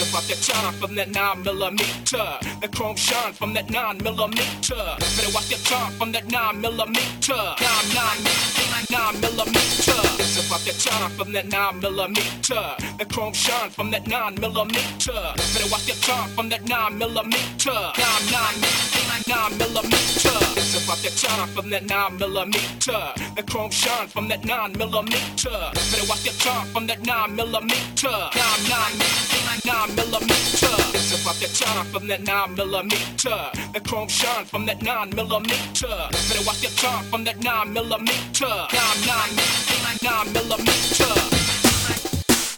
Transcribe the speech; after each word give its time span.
About 0.00 0.22
that 0.28 0.40
time 0.42 0.72
from 0.74 0.94
that 0.94 1.10
9 1.10 1.42
millimeter. 1.42 2.24
The 2.62 2.68
chrome 2.68 2.96
shine 2.96 3.34
from 3.34 3.52
that 3.52 3.68
9 3.68 3.98
millimeter. 4.02 4.74
Better 4.98 5.30
watch 5.34 5.50
your 5.50 5.58
time 5.60 5.92
from 5.92 6.12
that 6.12 6.26
9 6.26 6.60
millimeter. 6.60 7.34
9, 7.34 7.56
9, 7.60 7.60
9 7.60 7.94
millimeter. 7.94 7.99
About 10.60 10.74
that 10.74 10.90
time 10.90 11.10
from 11.12 11.32
that 11.32 11.48
9 11.48 11.80
millimeter. 11.80 12.76
The 12.98 13.06
chrome 13.06 13.32
shine 13.32 13.70
from 13.70 13.90
that 13.92 14.06
9 14.06 14.34
millimeter. 14.40 15.12
Better 15.12 15.70
watch 15.70 15.88
your 15.88 15.96
time 15.96 16.28
from 16.30 16.50
that 16.50 16.68
9 16.68 16.98
millimeter. 16.98 17.70
9, 17.70 17.94
9, 17.96 19.22
9 19.26 19.58
millimeter. 19.58 20.36
It's 20.60 20.84
about 20.84 20.98
that 20.98 21.16
time 21.16 21.48
from 21.48 21.70
that 21.70 21.88
9 21.88 22.18
millimeter. 22.18 23.00
The 23.36 23.42
chrome 23.42 23.70
shine 23.70 24.08
from 24.08 24.28
that 24.28 24.44
9 24.44 24.72
millimeter. 24.76 25.48
Better 25.48 26.06
watch 26.06 26.26
your 26.26 26.34
time 26.34 26.66
from 26.74 26.86
that 26.88 27.06
9 27.06 27.36
millimeter. 27.36 28.10
9, 28.10 28.34
9, 28.68 29.60
9 29.64 29.96
millimeter. 29.96 30.99
About 31.22 31.34
that 31.36 31.52
time 31.54 31.86
from 31.86 32.06
that 32.08 32.22
9 32.22 32.54
millimeter. 32.54 33.50
The 33.74 33.80
chrome 33.80 34.08
shine 34.08 34.46
from 34.46 34.64
that 34.66 34.80
9 34.80 35.10
millimeter. 35.14 35.88
Better 36.10 36.44
watch 36.46 36.62
your 36.62 36.72
time 36.72 37.04
from 37.04 37.24
that 37.24 37.38
9 37.42 37.72
millimeter. 37.74 38.46
9, 38.46 38.70
9, 38.72 39.36
9 40.02 40.32
millimeter. 40.32 41.12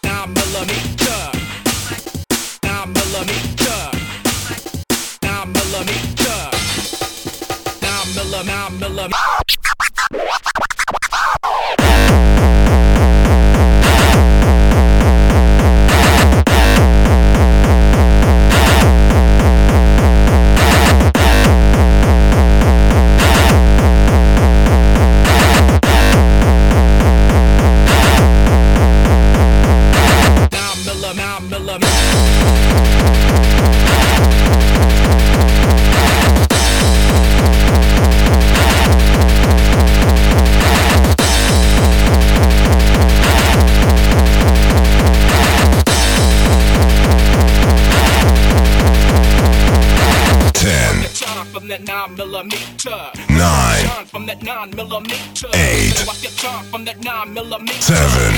9 0.05 0.35
millimeter. 0.35 1.33
9 2.63 2.93
millimeter. 2.93 3.91
9 5.23 5.53
millimeter. 5.53 6.39
9 7.83 8.15
millimeter. 8.15 8.45
9 8.45 8.79
millimeter. 8.79 9.52
That 51.85 52.09
nine 52.09 52.17
millimeter. 52.17 52.91
nine, 53.31 54.07
from 54.07 54.27
that 54.27 54.43
nine 54.43 54.71
millimeter. 54.75 55.49
Eight. 55.55 56.05
Watch 56.07 56.23
your 56.23 56.33
shine 56.33 56.65
from 56.67 56.85
that 56.85 57.03
nine 57.03 57.33
millimeter. 57.35 57.81
Seven. 57.81 58.35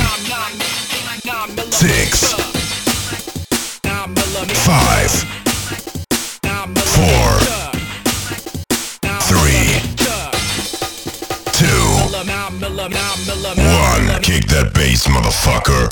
Six. 1.70 2.32
Five. 3.82 4.08
millimeter. 4.14 4.54
five, 4.54 5.24
Nine 6.44 6.74
Four. 6.74 7.40
Three. 9.28 9.80
two, 11.52 12.26
Nine 12.26 12.60
millimeter. 12.60 12.88
Nine 12.88 13.26
millimeter. 13.26 14.12
one. 14.12 14.22
Kick 14.22 14.46
that 14.48 14.72
bass, 14.74 15.06
motherfucker. 15.06 15.88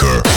Motherfucker. 0.00 0.29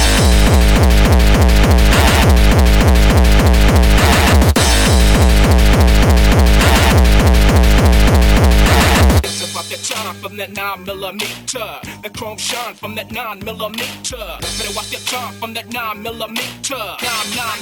From 10.34 10.40
that 10.40 10.56
nine 10.56 10.84
millimeter. 10.84 11.80
The 12.02 12.10
chrome 12.10 12.38
shine 12.38 12.74
from 12.74 12.96
that 12.96 13.12
nine 13.12 13.46
millimeter. 13.46 14.18
Better 14.18 14.74
watch 14.76 14.92
your 14.92 15.02
time 15.02 15.34
from 15.36 15.54
that 15.54 15.72
nine 15.72 16.02
millimeter. 16.02 16.74
Nine, 16.74 17.30
nine, 17.38 17.62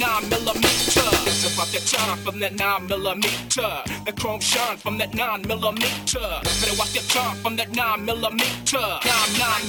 nine 0.00 0.28
millimeter. 0.30 1.08
It's 1.28 1.44
about 1.52 1.68
that 1.68 1.84
time 1.84 2.16
from 2.24 2.40
that 2.40 2.54
nine 2.54 2.86
millimeter. 2.86 3.68
The 4.06 4.12
chrome 4.16 4.40
shine 4.40 4.78
from 4.78 4.96
that 4.96 5.12
nine 5.12 5.42
millimeter. 5.42 6.24
Better 6.42 6.76
watch 6.78 6.94
your 6.94 7.04
time 7.04 7.36
from 7.42 7.56
that 7.56 7.70
nine 7.76 8.06
millimeter. 8.06 8.80
Nine, 8.80 9.32
nine, 9.36 9.64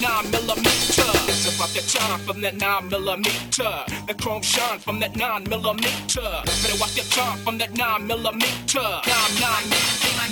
nine 0.00 0.30
millimeter. 0.30 1.10
It's 1.26 1.50
about 1.50 1.70
that 1.74 1.88
time 1.90 2.20
from 2.20 2.42
that 2.42 2.54
nine 2.54 2.88
millimeter. 2.88 3.72
The 4.06 4.14
chrome 4.14 4.42
shine 4.42 4.78
from 4.78 5.00
that 5.00 5.16
nine 5.16 5.42
millimeter. 5.50 6.30
Better 6.62 6.78
watch 6.78 6.94
your 6.94 7.06
time 7.06 7.38
from 7.38 7.58
that 7.58 7.76
nine 7.76 8.06
millimeter. 8.06 8.78
Nine, 8.78 9.34
nine, 9.40 9.66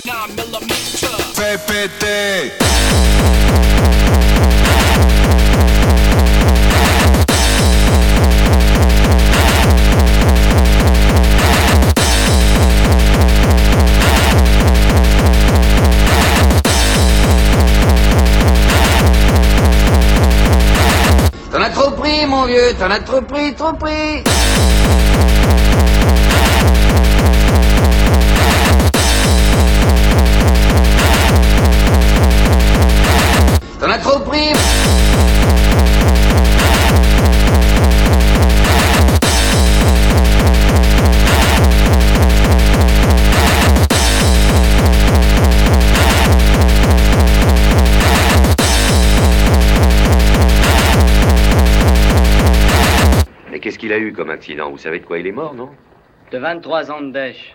nine 0.05 0.35
millimeter. 0.37 1.24
PPT. 1.33 2.51
T'en 21.51 21.61
as 21.61 21.69
trop 21.69 21.91
pris, 21.91 22.25
mon 22.27 22.45
vieux, 22.45 22.75
t'en 22.77 22.91
as 22.91 22.99
trop 22.99 23.21
pris, 23.21 23.53
trop 23.55 23.73
pris. 23.73 24.23
Mais 53.51 53.59
qu'est-ce 53.59 53.79
qu'il 53.79 53.91
a 53.91 53.97
eu 53.97 54.13
comme 54.13 54.29
accident? 54.29 54.69
Vous 54.69 54.77
savez 54.77 54.99
de 54.99 55.05
quoi 55.05 55.19
il 55.19 55.27
est 55.27 55.31
mort, 55.31 55.53
non? 55.53 55.69
De 56.31 56.37
23 56.37 56.91
ans 56.91 57.01
de 57.01 57.11
dèche. 57.11 57.53